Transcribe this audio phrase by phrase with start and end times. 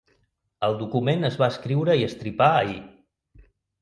[0.67, 2.79] El document es va escriure i estripar ahir.